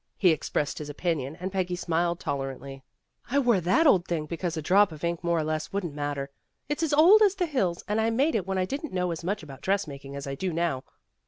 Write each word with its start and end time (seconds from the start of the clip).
He 0.17 0.29
expressed 0.31 0.79
his 0.79 0.89
opinion 0.89 1.35
and 1.35 1.51
Peggy 1.51 1.75
smiled 1.75 2.19
tolerantly. 2.19 2.81
"I 3.29 3.37
wore 3.37 3.61
that 3.61 3.85
old 3.85 4.07
thing 4.07 4.25
because 4.25 4.57
a 4.57 4.59
drop 4.63 4.91
of 4.91 5.03
ink 5.03 5.23
more 5.23 5.37
or 5.37 5.43
less 5.43 5.71
wouldn't 5.71 5.93
matter. 5.93 6.31
It's 6.67 6.81
as 6.81 6.91
old 6.91 7.21
as 7.21 7.35
the 7.35 7.45
hills, 7.45 7.83
and 7.87 8.01
I 8.01 8.09
made 8.09 8.33
it 8.33 8.47
when 8.47 8.57
I 8.57 8.65
didn't 8.65 8.93
know 8.93 9.11
as 9.11 9.23
much 9.23 9.43
about 9.43 9.61
dress 9.61 9.85
making 9.85 10.15
as 10.15 10.25
I 10.25 10.33
do 10.33 10.51
now. 10.51 10.83